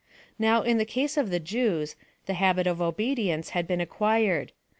Now, 0.39 0.63
in 0.63 0.79
the 0.79 0.83
case 0.85 1.15
of 1.15 1.29
the 1.29 1.39
Jev/s, 1.39 1.95
the 2.25 2.33
habit 2.33 2.65
of 2.65 2.81
obedience 2.81 3.49
had 3.49 3.67
been 3.67 3.79
acquired. 3.79 4.51